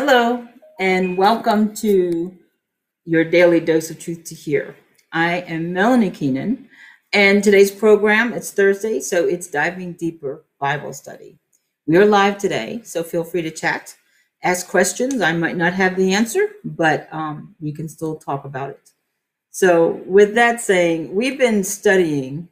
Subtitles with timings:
[0.00, 0.46] Hello,
[0.78, 2.32] and welcome to
[3.04, 4.76] your daily dose of truth to hear.
[5.10, 6.68] I am Melanie Keenan,
[7.12, 11.40] and today's program it's Thursday, so it's diving deeper Bible study.
[11.88, 13.96] We are live today, so feel free to chat,
[14.44, 15.20] ask questions.
[15.20, 18.92] I might not have the answer, but um, we can still talk about it.
[19.50, 22.48] So, with that saying, we've been studying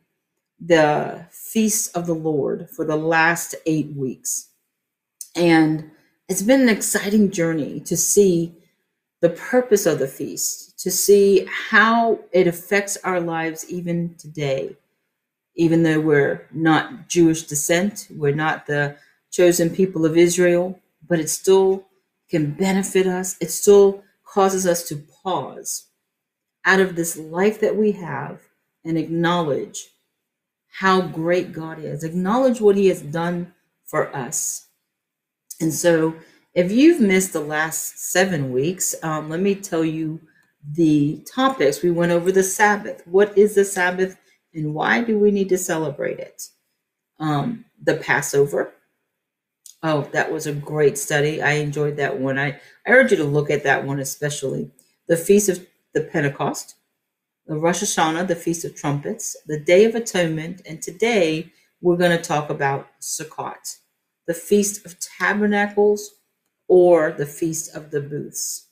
[0.58, 4.48] the feasts of the Lord for the last eight weeks,
[5.36, 5.92] and
[6.28, 8.52] it's been an exciting journey to see
[9.20, 14.76] the purpose of the feast, to see how it affects our lives even today.
[15.54, 18.96] Even though we're not Jewish descent, we're not the
[19.30, 20.78] chosen people of Israel,
[21.08, 21.86] but it still
[22.28, 23.36] can benefit us.
[23.40, 25.86] It still causes us to pause
[26.64, 28.40] out of this life that we have
[28.84, 29.88] and acknowledge
[30.80, 33.54] how great God is, acknowledge what He has done
[33.84, 34.65] for us
[35.60, 36.14] and so,
[36.54, 40.20] if you've missed the last seven weeks, um, let me tell you
[40.72, 41.82] the topics.
[41.82, 43.02] We went over the Sabbath.
[43.06, 44.16] What is the Sabbath
[44.54, 46.48] and why do we need to celebrate it?
[47.20, 48.72] Um, the Passover.
[49.82, 51.42] Oh, that was a great study.
[51.42, 52.38] I enjoyed that one.
[52.38, 54.70] I, I urge you to look at that one especially.
[55.08, 56.76] The Feast of the Pentecost,
[57.46, 62.16] the Rosh Hashanah, the Feast of Trumpets, the Day of Atonement, and today we're going
[62.16, 63.76] to talk about Sukkot
[64.26, 66.10] the Feast of Tabernacles
[66.68, 68.66] or the Feast of the Booths.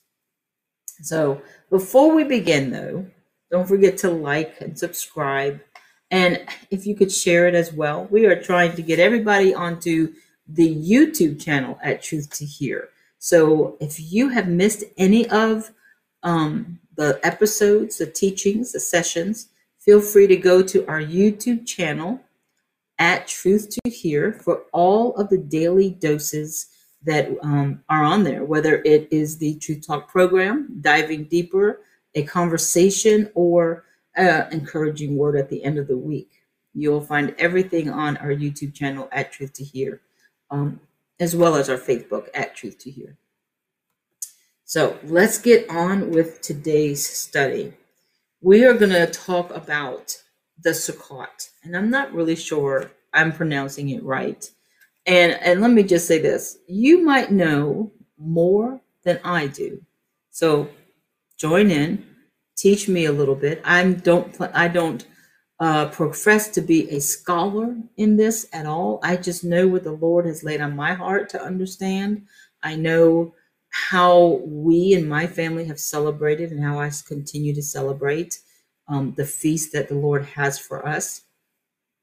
[1.01, 3.05] So before we begin, though,
[3.51, 5.61] don't forget to like and subscribe.
[6.11, 10.13] And if you could share it as well, we are trying to get everybody onto
[10.47, 12.89] the YouTube channel at Truth to Hear.
[13.17, 15.71] So if you have missed any of
[16.23, 22.19] um, the episodes, the teachings, the sessions, feel free to go to our YouTube channel
[22.99, 26.67] at Truth to Hear for all of the daily doses
[27.03, 31.81] that um, are on there, whether it is the Truth Talk program, diving deeper,
[32.15, 33.85] a conversation, or
[34.15, 36.31] an encouraging word at the end of the week.
[36.73, 40.01] You'll find everything on our YouTube channel at Truth to Hear,
[40.49, 40.79] um,
[41.19, 43.17] as well as our Facebook at Truth to Hear.
[44.63, 47.73] So let's get on with today's study.
[48.41, 50.21] We are going to talk about
[50.63, 54.49] the Sukkot, and I'm not really sure I'm pronouncing it right.
[55.05, 59.81] And and let me just say this: you might know more than I do,
[60.31, 60.69] so
[61.37, 62.05] join in,
[62.55, 63.61] teach me a little bit.
[63.63, 65.05] I don't I don't
[65.59, 68.99] uh, profess to be a scholar in this at all.
[69.03, 72.25] I just know what the Lord has laid on my heart to understand.
[72.63, 73.33] I know
[73.69, 78.39] how we and my family have celebrated and how I continue to celebrate
[78.87, 81.21] um, the feast that the Lord has for us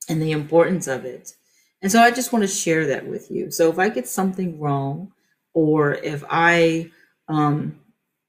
[0.08, 1.34] and the importance of it.
[1.80, 3.50] And so I just want to share that with you.
[3.50, 5.12] So if I get something wrong,
[5.54, 6.90] or if I
[7.28, 7.78] um,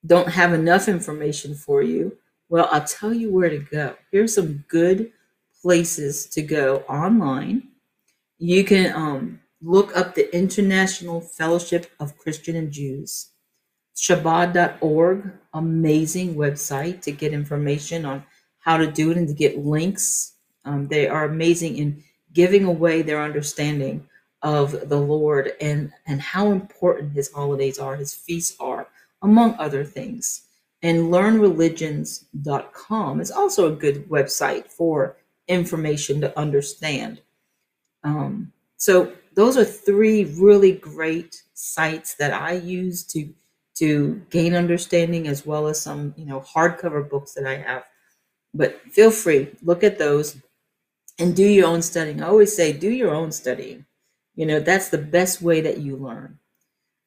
[0.05, 2.17] don't have enough information for you,
[2.49, 3.95] well, I'll tell you where to go.
[4.11, 5.11] Here's some good
[5.61, 7.69] places to go online.
[8.37, 13.29] You can um, look up the International Fellowship of Christian and Jews,
[13.95, 18.23] Chabad.org, amazing website to get information on
[18.63, 20.35] how to do it and to get links.
[20.65, 24.07] Um, they are amazing in giving away their understanding
[24.41, 28.87] of the Lord and, and how important his holidays are, his feasts are,
[29.21, 30.45] among other things.
[30.81, 37.21] And learnreligions.com is also a good website for information to understand.
[38.03, 43.33] Um, so those are three really great sites that I use to
[43.75, 47.83] to gain understanding as well as some you know hardcover books that I have
[48.53, 50.37] but feel free, look at those
[51.19, 52.21] and do your own studying.
[52.21, 53.85] I always say, do your own studying.
[54.35, 56.39] You know, that's the best way that you learn.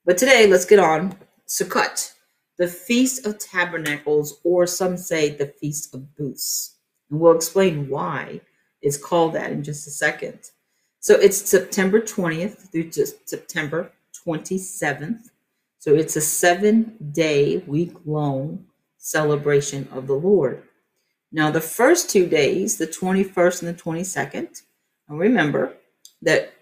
[0.05, 1.17] But today, let's get on
[1.49, 2.12] Sukkot,
[2.59, 6.77] the Feast of Tabernacles, or some say the Feast of Booths.
[7.11, 8.41] And we'll explain why
[8.83, 10.39] it's called that in just a second.
[11.01, 13.93] So it's September 20th through just September
[14.27, 15.31] 27th.
[15.78, 18.66] So it's a seven day, week long
[18.98, 20.63] celebration of the Lord.
[21.36, 24.62] Now, the first two days, the 21st and the 22nd,
[25.06, 25.74] and remember
[26.22, 26.54] that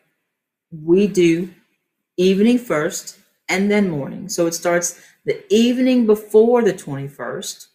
[0.72, 1.54] we do
[2.16, 3.16] evening first
[3.48, 4.28] and then morning.
[4.28, 7.68] So it starts the evening before the 21st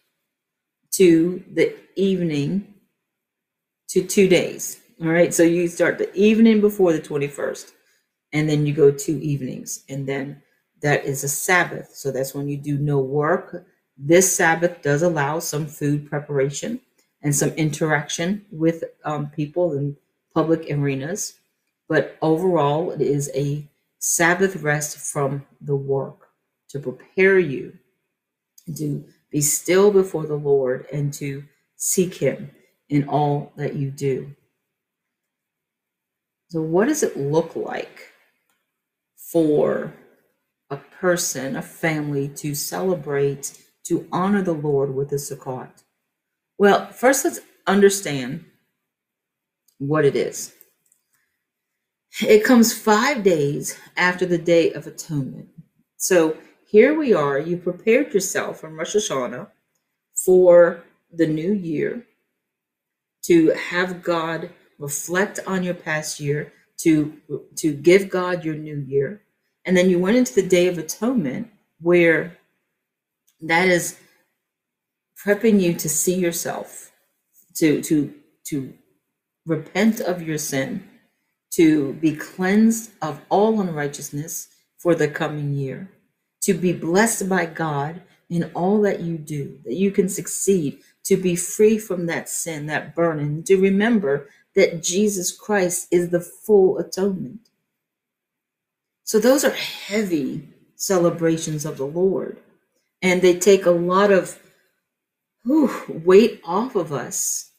[0.90, 2.74] to the evening
[3.88, 4.82] to two days.
[5.00, 5.32] All right.
[5.32, 7.72] So you start the evening before the 21st,
[8.34, 10.42] and then you go two evenings, and then
[10.82, 11.92] that is a Sabbath.
[11.94, 13.64] So that's when you do no work
[14.02, 16.80] this Sabbath does allow some food preparation
[17.22, 19.96] and some interaction with um, people in
[20.34, 21.40] public arenas,
[21.88, 23.66] but overall, it is a
[23.98, 26.28] Sabbath rest from the work.
[26.70, 27.74] to prepare you
[28.76, 31.44] to be still before the Lord and to
[31.76, 32.50] seek Him
[32.88, 34.34] in all that you do.
[36.50, 38.12] So, what does it look like
[39.16, 39.94] for
[40.70, 45.70] a person, a family to celebrate, to honor the Lord with a Sukkot?
[46.60, 48.44] Well, first let's understand
[49.78, 50.52] what it is.
[52.20, 55.48] It comes five days after the Day of Atonement.
[55.96, 56.36] So
[56.66, 57.38] here we are.
[57.38, 59.46] You prepared yourself from Rosh Hashanah
[60.14, 62.04] for the new year
[63.22, 67.16] to have God reflect on your past year, to,
[67.56, 69.22] to give God your new year.
[69.64, 72.36] And then you went into the Day of Atonement where
[73.40, 73.98] that is
[75.24, 76.92] prepping you to see yourself,
[77.54, 78.12] to, to,
[78.44, 78.72] to
[79.46, 80.88] repent of your sin,
[81.50, 85.90] to be cleansed of all unrighteousness for the coming year,
[86.42, 91.16] to be blessed by God in all that you do, that you can succeed, to
[91.16, 96.78] be free from that sin, that burden, to remember that Jesus Christ is the full
[96.78, 97.40] atonement.
[99.04, 102.38] So those are heavy celebrations of the Lord.
[103.02, 104.38] And they take a lot of
[105.44, 107.52] whew, weight off of us.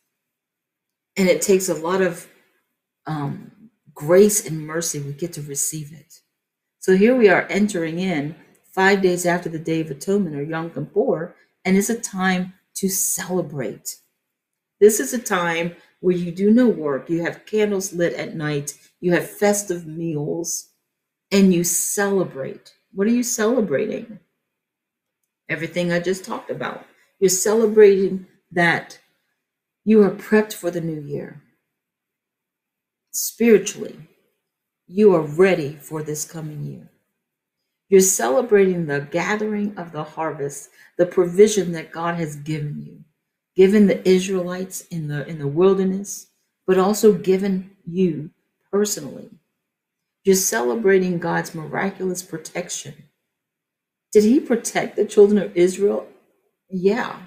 [1.18, 2.28] And it takes a lot of
[3.06, 3.52] um,
[3.94, 5.00] grace and mercy.
[5.00, 6.22] We get to receive it.
[6.80, 8.36] So here we are entering in
[8.72, 11.36] five days after the Day of Atonement or Yom Kippur,
[11.66, 13.98] and it's a time to celebrate.
[14.80, 18.74] This is a time where you do no work, you have candles lit at night,
[19.00, 20.70] you have festive meals,
[21.32, 22.74] and you celebrate.
[22.94, 24.20] What are you celebrating?
[25.50, 26.86] Everything I just talked about.
[27.22, 29.00] You're celebrating that
[29.86, 31.44] you are prepped for the new year.
[33.12, 34.00] Spiritually,
[34.88, 36.90] you are ready for this coming year.
[37.90, 43.04] You're celebrating the gathering of the harvest, the provision that God has given you,
[43.56, 46.28] given the Israelites in the in the wilderness,
[46.66, 48.32] but also given you
[48.72, 49.30] personally.
[50.24, 52.96] You're celebrating God's miraculous protection.
[54.12, 56.08] Did he protect the children of Israel?
[56.72, 57.18] Yeah.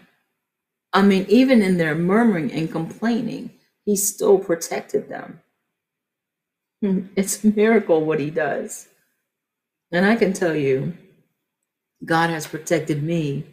[0.92, 3.52] I mean, even in their murmuring and complaining,
[3.86, 5.40] he still protected them.
[6.82, 8.88] Hmm, it's a miracle what he does.
[9.92, 10.94] And I can tell you,
[12.04, 13.46] God has protected me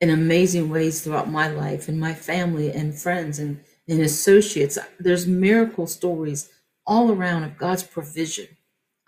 [0.00, 4.78] in amazing ways throughout my life and my family and friends and, and associates.
[5.00, 6.50] There's miracle stories
[6.86, 8.48] all around of God's provision,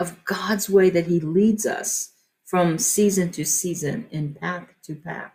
[0.00, 2.12] of God's way that He leads us
[2.46, 5.33] from season to season and path to path.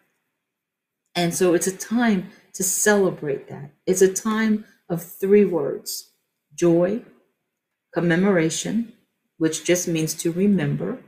[1.15, 3.71] And so it's a time to celebrate that.
[3.85, 6.11] It's a time of three words
[6.55, 7.01] joy,
[7.93, 8.93] commemoration,
[9.37, 10.99] which just means to remember,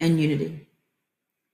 [0.00, 0.68] and unity.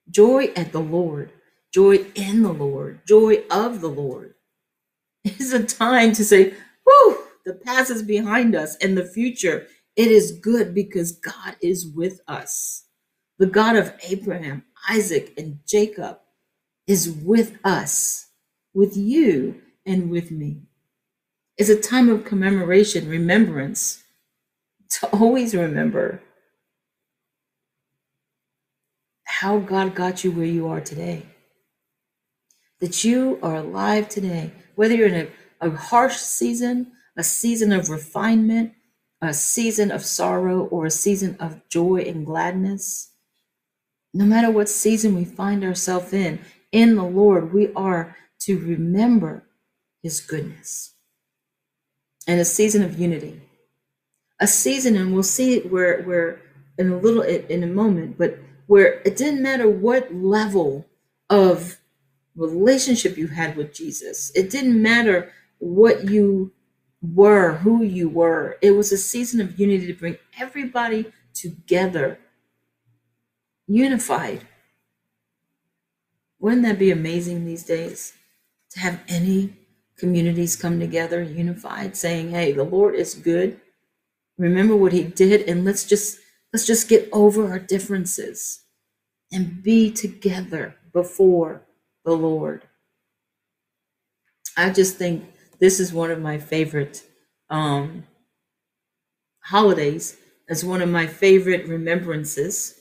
[0.09, 1.31] Joy at the Lord,
[1.73, 4.35] joy in the Lord, joy of the Lord.
[5.25, 6.53] It is a time to say,
[6.85, 9.67] Whew, the past is behind us and the future.
[9.95, 12.85] It is good because God is with us.
[13.39, 16.19] The God of Abraham, Isaac, and Jacob
[16.89, 18.29] is with us,
[18.73, 20.63] with you, and with me.
[21.55, 24.03] It's a time of commemoration, remembrance,
[24.99, 26.23] to always remember
[29.23, 31.27] how God got you where you are today.
[32.79, 35.27] That you are alive today, whether you're in
[35.61, 38.73] a, a harsh season, a season of refinement,
[39.21, 43.11] a season of sorrow, or a season of joy and gladness.
[44.11, 46.39] No matter what season we find ourselves in,
[46.71, 49.43] in the Lord, we are to remember
[50.01, 50.93] his goodness.
[52.27, 53.41] And a season of unity
[54.39, 56.41] a season, and we'll see it where where
[56.77, 60.85] in a little in a moment, but where it didn't matter what level
[61.29, 61.77] of
[62.35, 64.31] relationship you had with Jesus.
[64.35, 66.53] It didn't matter what you
[67.01, 68.57] were, who you were.
[68.61, 72.19] It was a season of unity to bring everybody together,
[73.67, 74.47] unified.
[76.39, 78.13] Wouldn't that be amazing these days
[78.71, 79.55] to have any
[79.97, 83.59] communities come together unified saying, hey, the Lord is good.
[84.37, 86.19] Remember what he did and let's just
[86.53, 88.61] let's just get over our differences
[89.31, 91.63] and be together before
[92.05, 92.63] the lord.
[94.57, 95.25] I just think
[95.59, 97.03] this is one of my favorite
[97.49, 98.03] um
[99.43, 100.17] holidays.
[100.49, 102.75] As one of my favorite remembrances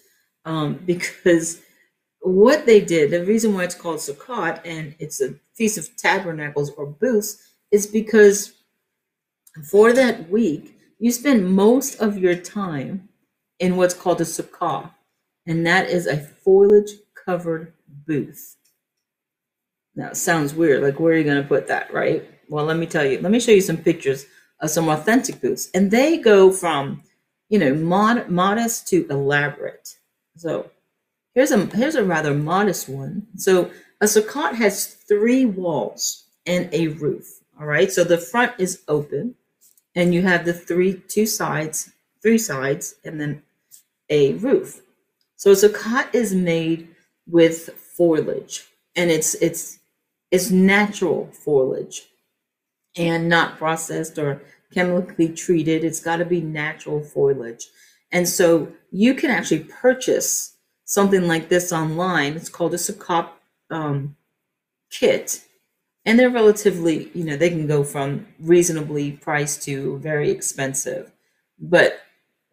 [0.45, 1.61] um because
[2.21, 6.71] what they did the reason why it's called sukkot and it's a feast of tabernacles
[6.73, 8.55] or booths is because
[9.71, 13.09] for that week you spend most of your time
[13.61, 14.91] in what's called a sukkah.
[15.47, 17.73] and that is a foliage covered
[18.07, 18.57] booth.
[19.97, 20.83] Now, it sounds weird.
[20.83, 22.29] Like, where are you going to put that, right?
[22.49, 23.21] Well, let me tell you.
[23.21, 24.27] Let me show you some pictures
[24.61, 27.03] of some authentic booths, and they go from,
[27.51, 29.97] you know, mod- modest to elaborate.
[30.37, 30.71] So,
[31.35, 33.27] here's a here's a rather modest one.
[33.37, 33.71] So,
[34.01, 37.41] a sukkah has three walls and a roof.
[37.61, 37.91] All right.
[37.91, 39.35] So the front is open,
[39.95, 41.91] and you have the three two sides,
[42.23, 43.43] three sides, and then
[44.09, 44.81] a roof.
[45.37, 46.89] So a sukkah is made
[47.27, 48.67] with foliage,
[48.97, 49.79] and it's it's
[50.31, 52.09] it's natural foliage,
[52.97, 54.43] and not processed or
[54.73, 55.85] chemically treated.
[55.85, 57.69] It's got to be natural foliage,
[58.13, 60.55] and so you can actually purchase
[60.89, 62.33] something like this online.
[62.35, 63.29] It's called a sukkah
[63.71, 64.17] um,
[64.91, 65.43] kit,
[66.05, 71.13] and they're relatively you know they can go from reasonably priced to very expensive.
[71.61, 72.01] But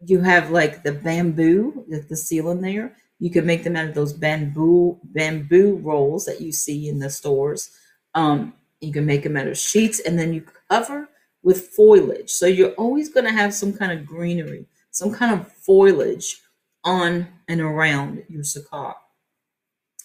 [0.04, 2.96] you have like the bamboo the, the ceiling there.
[3.18, 7.10] You can make them out of those bamboo bamboo rolls that you see in the
[7.10, 7.70] stores.
[8.14, 11.08] Um, you can make them out of sheets and then you cover
[11.42, 12.30] with foliage.
[12.30, 14.66] So you're always going to have some kind of greenery
[14.96, 16.40] some kind of foliage
[16.86, 18.94] on and around your sukkah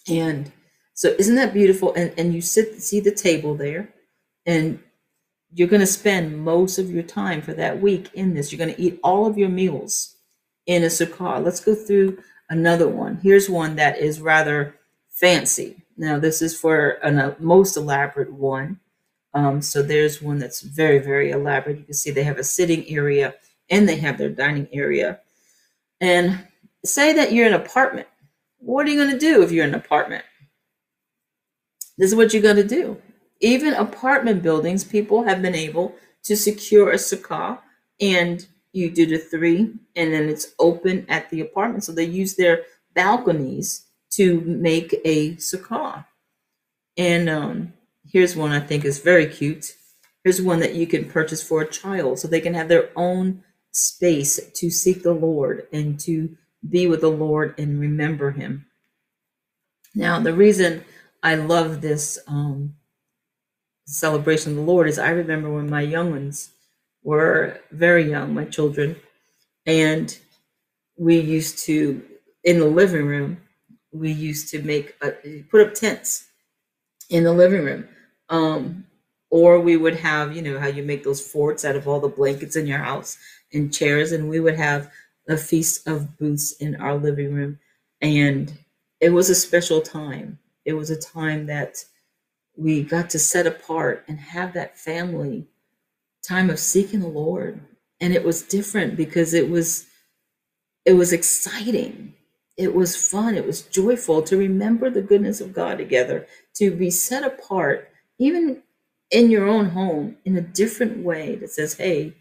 [0.08, 0.52] and
[0.94, 1.92] so isn't that beautiful?
[1.94, 3.92] And and you sit see the table there,
[4.46, 4.78] and
[5.54, 8.52] you're going to spend most of your time for that week in this.
[8.52, 10.16] You're going to eat all of your meals
[10.66, 11.42] in a sukkah.
[11.42, 12.18] Let's go through
[12.50, 13.18] another one.
[13.22, 14.76] Here's one that is rather
[15.08, 15.84] fancy.
[15.96, 18.80] Now this is for a most elaborate one.
[19.34, 21.78] Um, so there's one that's very very elaborate.
[21.78, 23.34] You can see they have a sitting area
[23.70, 25.20] and they have their dining area.
[26.00, 26.46] And
[26.84, 28.08] say that you're in an apartment.
[28.58, 30.24] What are you going to do if you're in an apartment?
[31.98, 33.00] This is what you're going to do.
[33.40, 37.58] Even apartment buildings, people have been able to secure a sukkah
[38.00, 41.84] and you do the three and then it's open at the apartment.
[41.84, 42.62] So they use their
[42.94, 46.04] balconies to make a sukkah.
[46.96, 47.72] And um,
[48.06, 49.74] here's one I think is very cute.
[50.24, 53.42] Here's one that you can purchase for a child so they can have their own
[53.72, 56.36] space to seek the Lord and to
[56.68, 58.66] be with the Lord and remember Him.
[59.94, 60.84] Now, the reason
[61.22, 62.74] I love this um,
[63.86, 66.50] celebration of the Lord is I remember when my young ones
[67.02, 68.96] were very young, my children,
[69.66, 70.16] and
[70.96, 72.02] we used to
[72.44, 73.38] in the living room
[73.92, 76.28] we used to make a, put up tents
[77.10, 77.88] in the living room
[78.28, 78.84] um,
[79.30, 82.08] or we would have you know how you make those forts out of all the
[82.08, 83.18] blankets in your house
[83.52, 84.90] and chairs and we would have
[85.28, 87.58] a feast of booths in our living room
[88.00, 88.52] and
[89.00, 91.84] it was a special time it was a time that
[92.56, 95.46] we got to set apart and have that family
[96.22, 97.60] time of seeking the Lord.
[98.00, 99.86] And it was different because it was
[100.84, 102.14] it was exciting.
[102.56, 103.36] It was fun.
[103.36, 106.26] It was joyful to remember the goodness of God together,
[106.56, 107.88] to be set apart,
[108.18, 108.62] even
[109.10, 112.14] in your own home, in a different way that says, hey,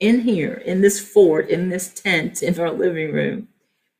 [0.00, 3.48] in here, in this fort, in this tent, in our living room,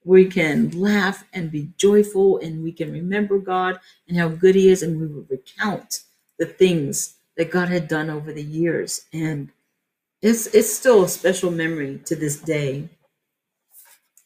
[0.04, 4.68] we can laugh and be joyful and we can remember God and how good He
[4.68, 6.00] is, and we will recount
[6.38, 9.06] the things that God had done over the years.
[9.12, 9.50] And
[10.22, 12.88] it's it's still a special memory to this day.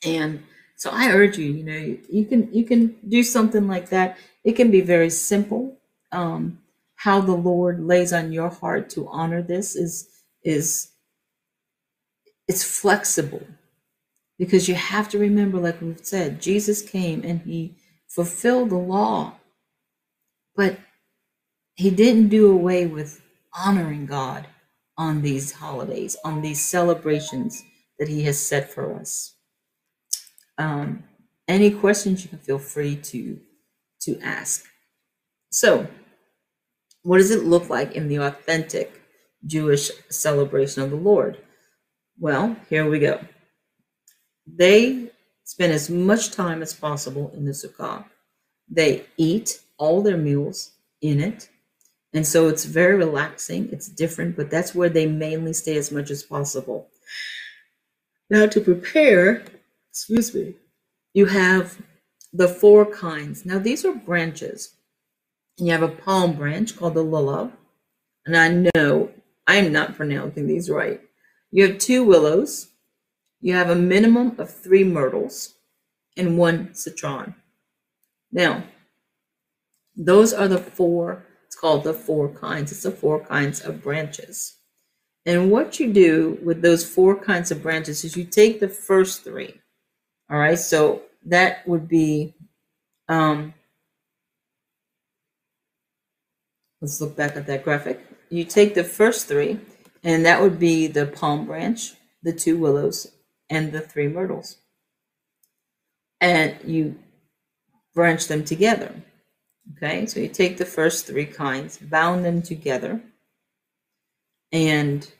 [0.04, 0.42] And
[0.76, 4.16] so I urge you, you know, you can you can do something like that.
[4.44, 5.76] It can be very simple.
[6.12, 6.58] Um,
[6.96, 10.08] how the Lord lays on your heart to honor this is
[10.42, 10.90] is
[12.48, 13.46] it's flexible
[14.38, 17.76] because you have to remember, like we've said, Jesus came and he
[18.08, 19.34] fulfilled the law,
[20.56, 20.78] but
[21.74, 23.20] he didn't do away with
[23.56, 24.46] honoring God
[24.96, 27.62] on these holidays, on these celebrations
[27.98, 29.34] that he has set for us.
[30.56, 31.04] Um,
[31.46, 33.40] any questions you can feel free to
[34.02, 34.64] to ask.
[35.50, 35.88] So,
[37.02, 39.02] what does it look like in the authentic
[39.46, 41.38] Jewish celebration of the Lord?
[42.20, 43.20] Well, here we go.
[44.46, 45.10] They
[45.44, 48.04] spend as much time as possible in the sukkah.
[48.68, 51.48] They eat all their meals in it.
[52.12, 53.68] And so it's very relaxing.
[53.70, 56.88] It's different, but that's where they mainly stay as much as possible.
[58.30, 59.44] Now, to prepare,
[59.90, 60.54] excuse me,
[61.14, 61.78] you have
[62.32, 63.46] the four kinds.
[63.46, 64.74] Now, these are branches.
[65.56, 67.52] You have a palm branch called the lulav.
[68.26, 69.10] And I know
[69.46, 71.00] I am not pronouncing these right.
[71.50, 72.68] You have two willows,
[73.40, 75.54] you have a minimum of three myrtles
[76.16, 77.34] and one citron.
[78.32, 78.64] Now,
[79.96, 82.72] those are the four, it's called the four kinds.
[82.72, 84.56] It's the four kinds of branches.
[85.24, 89.24] And what you do with those four kinds of branches is you take the first
[89.24, 89.60] three.
[90.30, 92.34] All right, so that would be
[93.08, 93.54] um,
[96.80, 98.04] let's look back at that graphic.
[98.30, 99.58] You take the first three,
[100.02, 103.08] and that would be the palm branch, the two willows,
[103.50, 104.56] and the three myrtles.
[106.20, 106.98] And you
[107.94, 108.94] branch them together.
[109.76, 113.02] Okay, so you take the first three kinds, bound them together,
[114.50, 115.10] and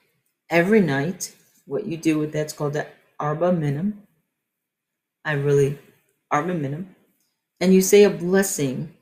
[0.48, 1.34] every night,
[1.66, 2.86] what you do with that's called the
[3.20, 4.02] arba minim.
[5.24, 5.78] I really
[6.30, 6.96] arba minim,
[7.60, 8.94] and you say a blessing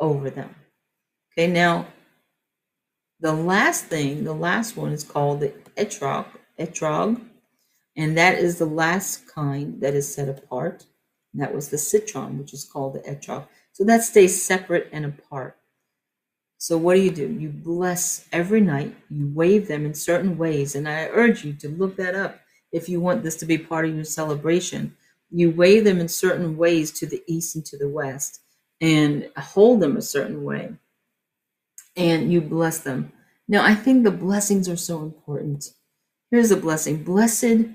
[0.00, 0.54] over them.
[1.32, 1.86] Okay, now
[3.22, 6.26] the last thing, the last one is called the etrog,
[6.58, 7.22] etrog,
[7.96, 10.86] and that is the last kind that is set apart.
[11.32, 13.46] And that was the citron, which is called the etrog.
[13.70, 15.56] So that stays separate and apart.
[16.58, 17.28] So what do you do?
[17.28, 18.92] You bless every night.
[19.08, 22.40] You wave them in certain ways, and I urge you to look that up
[22.72, 24.96] if you want this to be part of your celebration.
[25.30, 28.40] You wave them in certain ways to the east and to the west,
[28.80, 30.74] and hold them a certain way
[31.96, 33.12] and you bless them.
[33.48, 35.66] Now, I think the blessings are so important.
[36.30, 37.68] Here's a blessing Blessed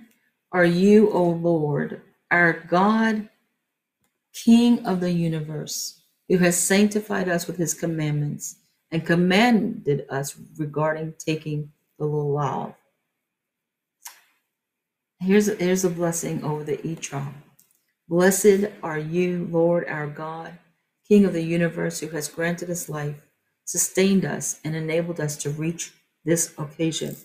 [0.52, 3.30] are you, O Lord, our God,
[4.34, 8.58] King of the universe, who has sanctified us with his commandments
[8.92, 12.76] and commanded us regarding taking the lulav.
[15.20, 17.34] Here's here's a blessing over the Etrog.
[18.08, 20.58] Blessed are you, Lord our God,
[21.08, 23.27] King of the universe, who has granted us life
[23.68, 25.94] sustained us, and enabled us to reach
[26.26, 27.18] this occasion.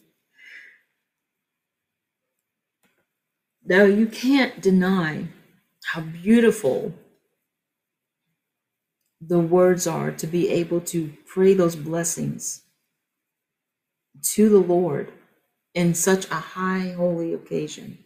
[3.65, 5.29] Now, you can't deny
[5.87, 6.95] how beautiful
[9.21, 12.63] the words are to be able to pray those blessings
[14.23, 15.13] to the Lord
[15.75, 17.99] in such a high holy occasion.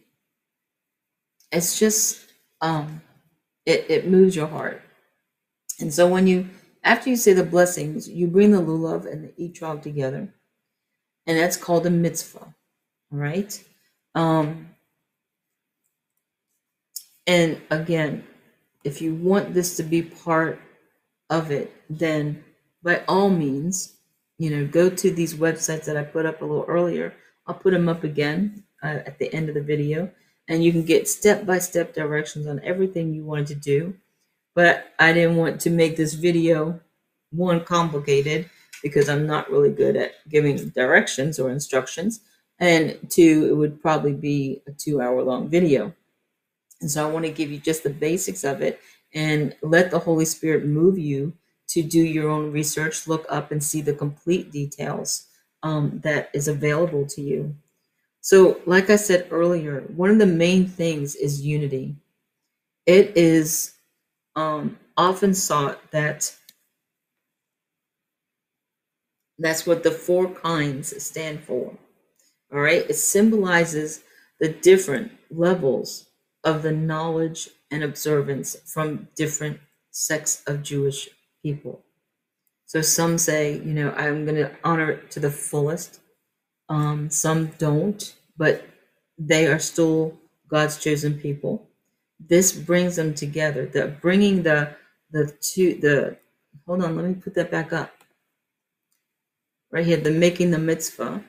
[1.51, 2.21] It's just
[2.61, 3.01] um
[3.65, 4.81] it, it moves your heart.
[5.79, 6.49] And so when you
[6.87, 10.33] after you say the blessings, you bring the lulav and the etrog together,
[11.27, 12.55] and that's called a mitzvah.
[13.11, 13.61] All right.
[14.15, 14.69] Um,
[17.27, 18.23] and again,
[18.85, 20.59] if you want this to be part
[21.29, 22.43] of it, then
[22.81, 23.97] by all means,
[24.37, 27.13] you know, go to these websites that I put up a little earlier.
[27.45, 30.09] I'll put them up again uh, at the end of the video,
[30.47, 33.93] and you can get step by step directions on everything you wanted to do
[34.57, 36.79] but I didn't want to make this video
[37.29, 38.49] one complicated
[38.81, 42.21] because I'm not really good at giving directions or instructions.
[42.57, 45.93] And two, it would probably be a two hour long video.
[46.81, 48.79] And so I want to give you just the basics of it
[49.13, 51.33] and let the Holy Spirit move you
[51.67, 55.27] to do your own research, look up and see the complete details
[55.61, 57.55] um, that is available to you.
[58.21, 61.95] So, like I said earlier, one of the main things is unity.
[62.87, 63.76] It is
[64.37, 66.33] um, often sought that
[69.39, 71.77] that's what the four kinds stand for.
[72.53, 74.01] All right, it symbolizes
[74.39, 76.07] the different levels
[76.43, 79.59] of the knowledge and observance from different
[79.91, 81.09] sects of Jewish
[81.43, 81.83] people.
[82.67, 85.99] So some say, you know, I'm going to honor it to the fullest.
[86.69, 88.65] Um, some don't, but
[89.17, 90.17] they are still
[90.49, 91.67] God's chosen people
[92.19, 93.65] this brings them together.
[93.65, 94.75] The bringing the
[95.11, 96.17] the two the
[96.65, 97.93] hold on let me put that back up.
[99.71, 101.23] Right here the making the mitzvah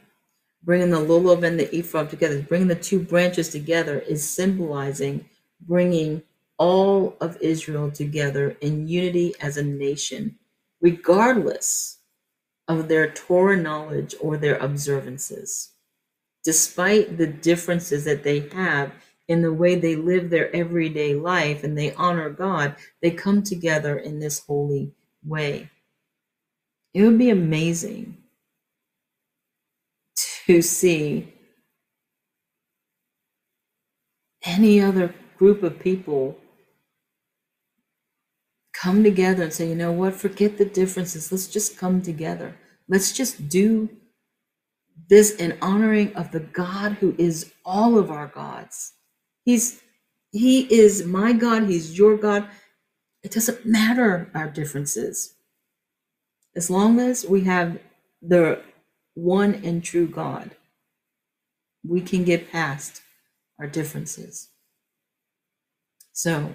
[0.63, 5.25] bringing the lulav and the ephod together bringing the two branches together is symbolizing
[5.61, 6.23] bringing
[6.59, 10.37] all of israel together in unity as a nation
[10.81, 11.99] regardless
[12.69, 15.71] of their torah knowledge or their observances.
[16.45, 18.93] Despite the differences that they have
[19.29, 23.99] in the way they live their everyday life and they honor God, they come together
[23.99, 24.93] in this holy
[25.25, 25.71] way.
[26.95, 28.17] It would be amazing
[30.47, 31.33] to see
[34.45, 36.39] any other group of people
[38.73, 41.31] come together and say, you know what, forget the differences.
[41.31, 42.57] Let's just come together.
[42.89, 43.89] Let's just do
[45.09, 48.95] this in honoring of the God who is all of our gods.
[49.49, 49.81] He's
[50.31, 52.47] he is my God, he's your God.
[53.23, 55.37] It doesn't matter our differences.
[56.55, 57.79] As long as we have
[58.21, 58.61] the
[59.15, 60.51] one and true God,
[61.83, 63.01] we can get past
[63.59, 64.51] our differences.
[66.13, 66.53] So,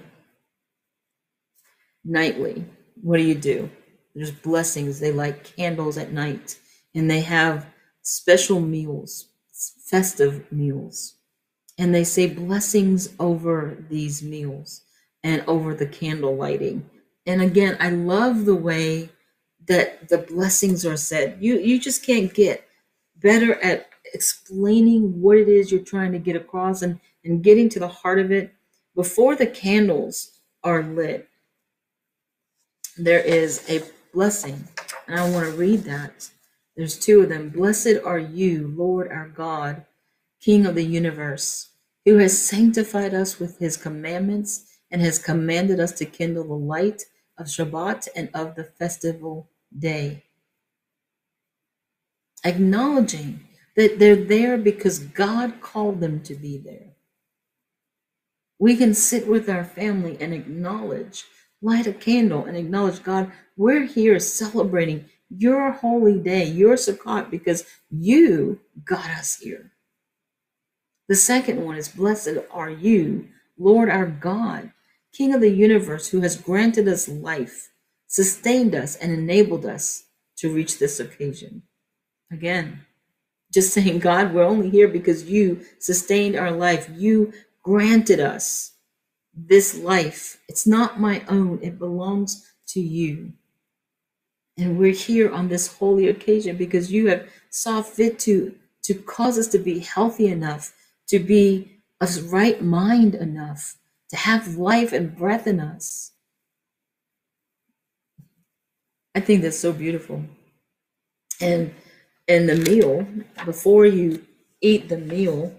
[2.06, 2.64] nightly,
[3.02, 3.72] what do you do?
[4.14, 5.00] There's blessings.
[5.00, 6.60] They light candles at night
[6.94, 7.66] and they have
[8.04, 9.30] special meals,
[9.84, 11.16] festive meals
[11.78, 14.82] and they say blessings over these meals.
[15.24, 16.90] and over the candle lighting.
[17.28, 19.10] And again, I love the way
[19.68, 21.38] that the blessings are said.
[21.42, 22.66] You you just can't get
[23.18, 27.80] better at explaining what it is you're trying to get across and, and getting to
[27.80, 28.54] the heart of it
[28.96, 31.30] before the candles are lit.
[32.98, 33.84] There is a
[34.14, 34.68] blessing,
[35.08, 36.30] and I want to read that.
[36.78, 37.50] There's two of them.
[37.50, 39.86] Blessed are you, Lord our God,
[40.44, 41.70] King of the universe,
[42.04, 47.04] who has sanctified us with his commandments and has commanded us to kindle the light
[47.38, 50.24] of Shabbat and of the festival day.
[52.44, 56.92] Acknowledging that they're there because God called them to be there.
[58.60, 61.24] We can sit with our family and acknowledge,
[61.62, 67.66] light a candle and acknowledge God, we're here celebrating your holy day, your Sukkot, because
[67.90, 69.73] you got us here.
[71.14, 74.72] The second one is Blessed are you, Lord our God,
[75.16, 77.70] King of the universe, who has granted us life,
[78.08, 80.06] sustained us, and enabled us
[80.38, 81.62] to reach this occasion.
[82.32, 82.80] Again,
[83.54, 86.90] just saying, God, we're only here because you sustained our life.
[86.92, 88.72] You granted us
[89.36, 90.42] this life.
[90.50, 93.34] It's not my own, it belongs to you.
[94.58, 99.38] And we're here on this holy occasion because you have saw fit to, to cause
[99.38, 100.74] us to be healthy enough,
[101.10, 103.78] to be of right mind enough,
[104.10, 106.12] to have life and breath in us.
[109.16, 110.24] I think that's so beautiful.
[111.42, 111.74] And
[112.28, 113.08] in the meal,
[113.46, 114.26] before you
[114.62, 115.54] eat the meal,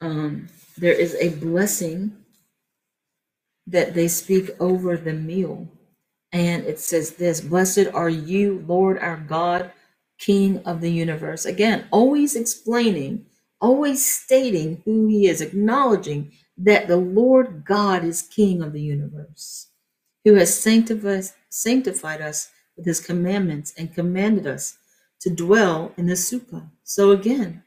[0.00, 2.12] um, there is a blessing
[3.66, 5.68] that they speak over the meal.
[6.32, 9.70] And it says this Blessed are you, Lord our God,
[10.18, 11.44] King of the universe.
[11.44, 13.26] Again, always explaining,
[13.64, 19.68] always stating who he is, acknowledging that the Lord God is King of the universe,
[20.22, 24.76] who has sanctified, us with his commandments and commanded us
[25.20, 26.68] to dwell in the sukkah.
[26.82, 27.62] So again,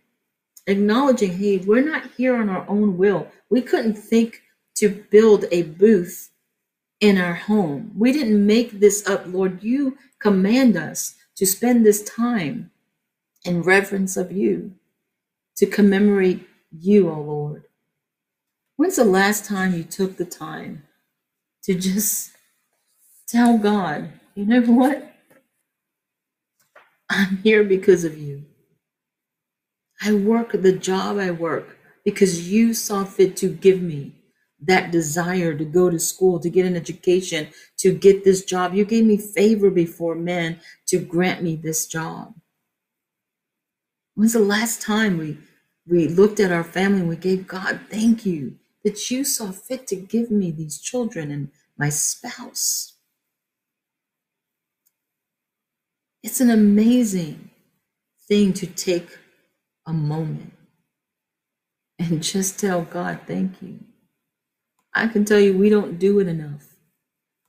[0.67, 3.27] acknowledging, hey, we're not here on our own will.
[3.49, 4.43] We couldn't think
[4.75, 6.29] to build a booth
[6.99, 7.91] in our home.
[7.97, 9.63] We didn't make this up, Lord.
[9.63, 12.69] You command us to spend this time
[13.45, 14.73] in reverence of you,
[15.57, 17.63] to commemorate you, O oh Lord.
[18.75, 20.83] When's the last time you took the time
[21.63, 22.31] to just
[23.27, 25.13] tell God, you know what?
[27.09, 28.45] I'm here because of you.
[30.01, 34.13] I work the job I work because you saw fit to give me
[34.61, 38.73] that desire to go to school, to get an education, to get this job.
[38.73, 42.33] You gave me favor before men to grant me this job.
[44.15, 45.37] When's the last time we
[45.89, 49.87] we looked at our family and we gave God thank you that you saw fit
[49.87, 52.93] to give me these children and my spouse?
[56.23, 57.51] It's an amazing
[58.27, 59.17] thing to take
[59.85, 60.53] a moment
[61.99, 63.79] and just tell God thank you.
[64.93, 66.75] I can tell you, we don't do it enough.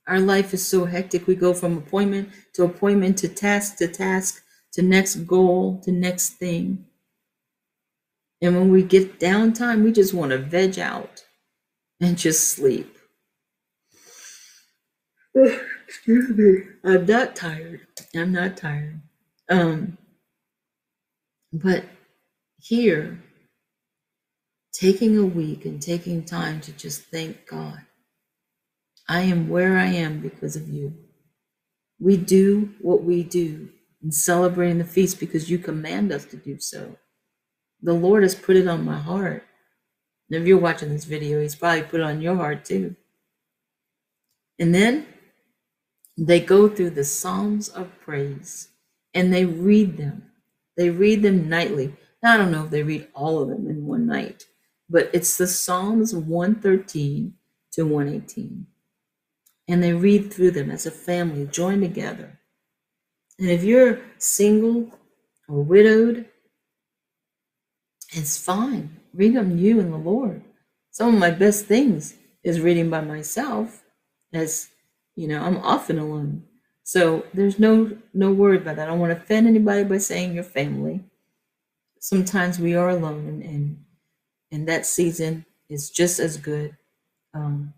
[0.07, 1.27] Our life is so hectic.
[1.27, 6.31] We go from appointment to appointment to task to task to next goal to next
[6.31, 6.85] thing.
[8.41, 11.25] And when we get downtime, we just want to veg out
[12.01, 12.97] and just sleep.
[15.87, 16.63] Excuse me.
[16.83, 17.81] I'm not tired.
[18.15, 19.01] I'm not tired.
[19.49, 19.97] Um,
[21.53, 21.85] but
[22.59, 23.23] here,
[24.73, 27.79] taking a week and taking time to just thank God.
[29.09, 30.93] I am where I am because of you.
[31.99, 33.69] We do what we do
[34.03, 36.97] in celebrating the feast because you command us to do so.
[37.81, 39.43] The Lord has put it on my heart.
[40.29, 42.95] And if you're watching this video, He's probably put it on your heart too.
[44.59, 45.07] And then
[46.17, 48.69] they go through the Psalms of praise
[49.13, 50.31] and they read them.
[50.75, 51.95] They read them nightly.
[52.21, 54.45] Now, I don't know if they read all of them in one night,
[54.89, 57.33] but it's the Psalms 113
[57.71, 58.67] to 118.
[59.69, 62.39] And they read through them as a family, join together.
[63.37, 64.91] And if you're single
[65.47, 66.25] or widowed,
[68.11, 68.97] it's fine.
[69.13, 70.43] Read them you and the Lord.
[70.91, 73.83] Some of my best things is reading by myself,
[74.33, 74.69] as
[75.15, 76.43] you know, I'm often alone.
[76.83, 78.87] So there's no no word about that.
[78.87, 81.01] I don't want to offend anybody by saying your family.
[81.99, 83.85] Sometimes we are alone and, and
[84.51, 86.77] and that season is just as good.
[87.33, 87.73] Um,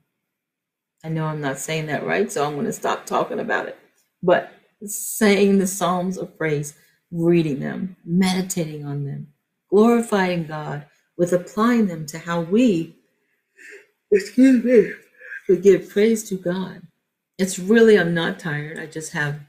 [1.03, 3.77] I know I'm not saying that right, so I'm going to stop talking about it.
[4.23, 4.51] But
[4.85, 6.75] saying the Psalms of praise,
[7.11, 9.27] reading them, meditating on them,
[9.71, 10.85] glorifying God
[11.17, 12.95] with applying them to how we,
[14.11, 14.91] excuse me,
[15.47, 16.81] could give praise to God.
[17.37, 18.79] It's really, I'm not tired.
[18.79, 19.39] I just have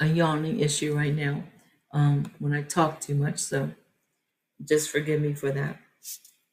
[0.00, 1.44] a yawning issue right now
[1.92, 3.38] um, when I talk too much.
[3.38, 3.70] So
[4.64, 5.78] just forgive me for that.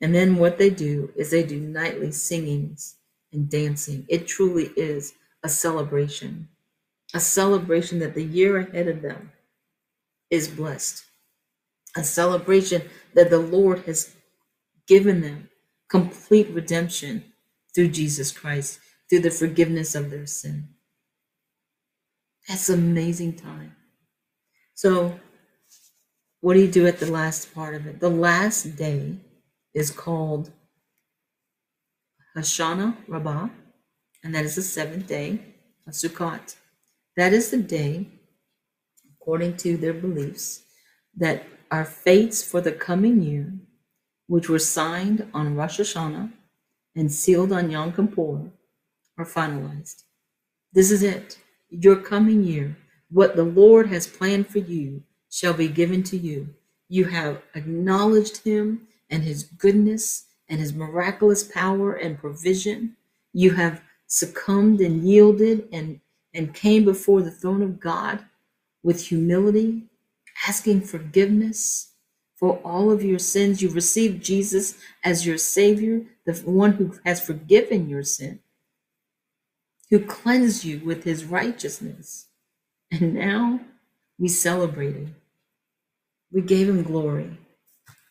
[0.02, 2.96] And then what they do is they do nightly singings
[3.32, 4.06] and dancing.
[4.10, 5.14] It truly is
[5.44, 6.50] a celebration,
[7.14, 9.32] a celebration that the year ahead of them
[10.30, 11.04] is blessed,
[11.96, 14.16] a celebration that the Lord has
[14.88, 15.50] given them
[15.90, 17.26] complete redemption
[17.74, 20.70] through Jesus Christ, through the forgiveness of their sin.
[22.48, 23.76] That's an amazing time.
[24.74, 25.20] So,
[26.40, 28.00] what do you do at the last part of it?
[28.00, 29.18] The last day
[29.74, 30.52] is called
[32.36, 33.50] Hoshana Rabbah,
[34.24, 35.40] and that is the seventh day
[35.88, 36.56] of Sukkot.
[37.16, 38.08] That is the day,
[39.16, 40.64] according to their beliefs,
[41.18, 43.54] that our fates for the coming year,
[44.28, 46.32] which were signed on Rosh Hashanah
[46.96, 48.52] and sealed on Yom Kippur,
[49.18, 50.04] are finalized.
[50.74, 51.40] This is it.
[51.70, 52.76] Your coming year,
[53.10, 56.54] what the Lord has planned for you, shall be given to you.
[56.90, 62.98] You have acknowledged Him and His goodness and His miraculous power and provision.
[63.32, 66.02] You have succumbed and yielded and,
[66.34, 68.26] and came before the throne of God
[68.84, 69.84] with humility,
[70.48, 71.94] asking forgiveness
[72.36, 73.62] for all of your sins.
[73.62, 78.40] You've received Jesus as your Savior, the one who has forgiven your sin,
[79.90, 82.28] who cleansed you with His righteousness.
[82.92, 83.62] And now
[84.20, 85.08] we celebrate.
[86.32, 87.38] We gave Him glory.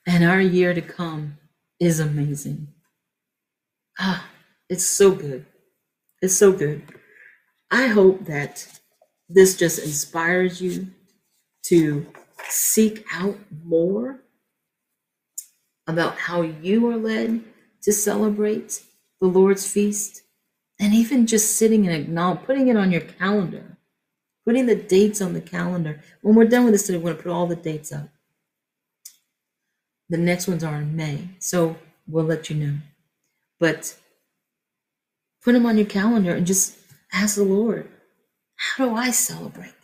[0.07, 1.39] And our year to come
[1.79, 2.69] is amazing.
[3.99, 4.29] Ah,
[4.69, 5.45] it's so good.
[6.23, 6.83] It's so good.
[7.71, 8.67] I hope that
[9.29, 10.89] this just inspires you
[11.65, 12.07] to
[12.49, 14.21] seek out more
[15.87, 17.43] about how you are led
[17.83, 18.83] to celebrate
[19.21, 20.23] the Lord's feast
[20.79, 23.77] and even just sitting and acknowledge, putting it on your calendar,
[24.45, 26.01] putting the dates on the calendar.
[26.23, 28.09] When we're done with this today, we're going to put all the dates up.
[30.09, 31.77] The next ones are in May, so
[32.09, 32.77] we'll let you know.
[33.59, 33.95] But
[35.43, 36.79] put them on your calendar and just
[37.13, 37.89] ask the Lord,
[38.57, 39.75] how do I celebrate?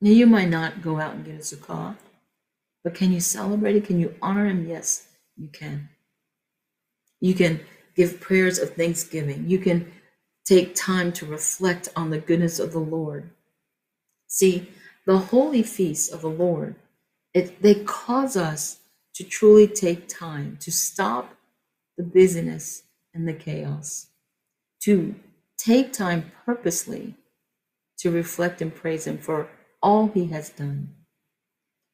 [0.00, 1.96] Now, you might not go out and get a sukkah,
[2.84, 3.84] but can you celebrate it?
[3.86, 4.68] Can you honor Him?
[4.68, 5.88] Yes, you can.
[7.20, 7.60] You can
[7.94, 9.48] give prayers of thanksgiving.
[9.48, 9.90] You can
[10.44, 13.30] take time to reflect on the goodness of the Lord.
[14.28, 14.68] See,
[15.06, 16.76] the holy feasts of the Lord,
[17.32, 18.80] it, they cause us
[19.14, 21.34] to truly take time to stop
[21.96, 22.82] the busyness
[23.14, 24.08] and the chaos,
[24.80, 25.14] to
[25.56, 27.14] take time purposely
[27.98, 29.48] to reflect and praise Him for
[29.82, 30.94] all He has done,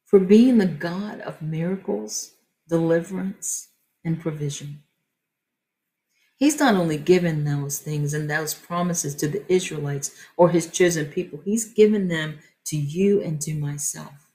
[0.05, 2.33] for being the God of miracles,
[2.69, 3.69] deliverance,
[4.05, 4.83] and provision.
[6.37, 11.07] He's not only given those things and those promises to the Israelites or His chosen
[11.07, 14.27] people, He's given them to you and to myself.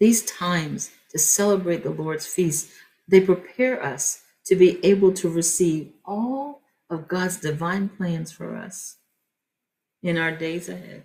[0.00, 2.70] These times to celebrate the Lord's feast,
[3.08, 8.96] they prepare us to be able to receive all of God's divine plans for us
[10.02, 11.04] in our days ahead.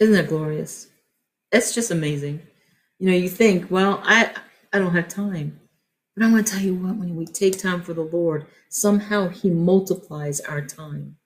[0.00, 0.88] Isn't that glorious?
[1.52, 2.40] It's just amazing.
[2.98, 4.34] You know, you think, well, I
[4.72, 5.60] I don't have time.
[6.16, 9.28] But I'm going to tell you what, when we take time for the Lord, somehow
[9.28, 11.16] He multiplies our time.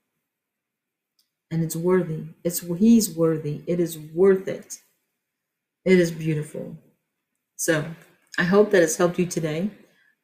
[1.51, 2.25] And it's worthy.
[2.45, 3.63] It's He's worthy.
[3.67, 4.79] It is worth it.
[5.85, 6.77] It is beautiful.
[7.57, 7.85] So
[8.39, 9.71] I hope that it's helped you today.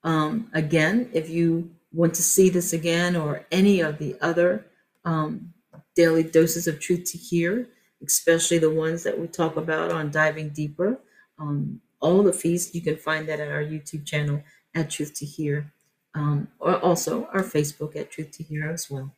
[0.05, 4.67] Um, again, if you want to see this again or any of the other
[5.05, 5.53] um,
[5.97, 7.69] daily doses of truth to hear,
[8.05, 10.99] especially the ones that we talk about on diving deeper,
[11.39, 14.43] um, all the feasts, you can find that at our YouTube channel
[14.75, 15.73] at Truth to Hear,
[16.15, 19.15] um, or also our Facebook at Truth to Hear as well.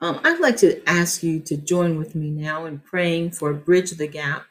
[0.00, 3.92] Um, I'd like to ask you to join with me now in praying for Bridge
[3.92, 4.44] the Gap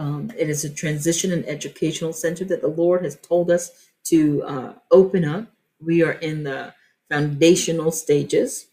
[0.00, 4.42] um, it is a transition and educational center that the Lord has told us to
[4.44, 5.46] uh, open up.
[5.78, 6.72] We are in the
[7.10, 8.68] foundational stages,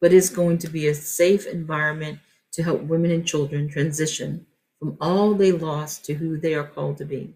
[0.00, 2.18] but it's going to be a safe environment
[2.52, 4.46] to help women and children transition
[4.78, 7.34] from all they lost to who they are called to be.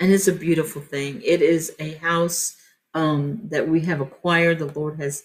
[0.00, 1.20] And it's a beautiful thing.
[1.24, 2.56] It is a house
[2.94, 4.58] um, that we have acquired.
[4.58, 5.24] The Lord has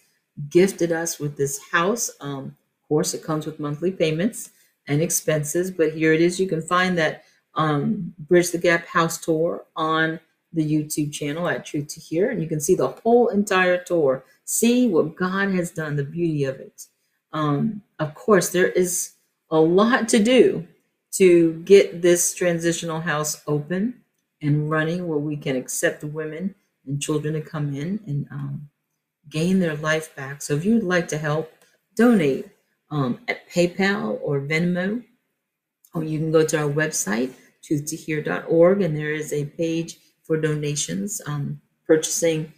[0.50, 2.12] gifted us with this house.
[2.22, 4.52] Um, of course, it comes with monthly payments
[4.88, 6.40] and expenses, but here it is.
[6.40, 7.24] You can find that
[7.56, 10.20] um, Bridge the Gap house tour on
[10.54, 14.24] the YouTube channel at Truth to Hear, and you can see the whole entire tour.
[14.46, 16.86] See what God has done, the beauty of it.
[17.34, 19.14] Um, of course, there is
[19.50, 20.68] a lot to do
[21.14, 24.02] to get this transitional house open
[24.42, 26.54] and running where we can accept the women
[26.86, 28.70] and children to come in and um,
[29.30, 30.42] gain their life back.
[30.42, 31.52] So if you'd like to help,
[31.96, 32.48] donate
[32.92, 35.04] um, at PayPal or Venmo,
[35.94, 41.22] or you can go to our website, truthtohear.org, and there is a page for donations,
[41.26, 42.54] um, purchasing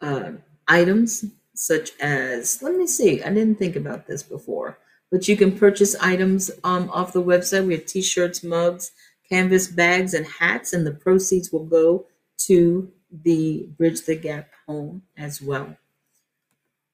[0.00, 0.32] uh,
[0.68, 4.78] items such as, let me see, I didn't think about this before,
[5.10, 7.66] but you can purchase items um, off the website.
[7.66, 8.92] We have t shirts, mugs,
[9.28, 12.06] canvas bags, and hats, and the proceeds will go
[12.46, 15.76] to the Bridge the Gap home as well.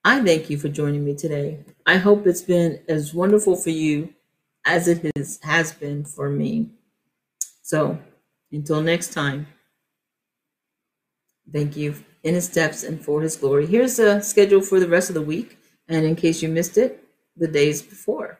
[0.04, 1.64] I thank you for joining me today.
[1.86, 4.14] I hope it's been as wonderful for you
[4.64, 6.70] as it is, has been for me.
[7.62, 7.98] So
[8.50, 9.48] until next time,
[11.52, 13.66] thank you in his steps and for his glory.
[13.66, 15.58] Here's a schedule for the rest of the week.
[15.88, 17.02] And in case you missed it,
[17.36, 18.38] the days before.